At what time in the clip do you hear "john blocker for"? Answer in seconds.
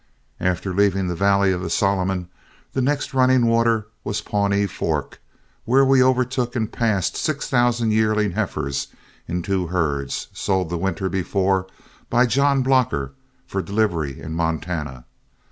12.25-13.61